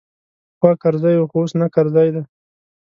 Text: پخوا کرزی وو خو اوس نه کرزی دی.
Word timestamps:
پخوا 0.59 0.71
کرزی 0.81 1.15
وو 1.17 1.29
خو 1.31 1.37
اوس 1.39 1.51
نه 1.59 1.67
کرزی 1.75 2.09
دی. 2.13 2.21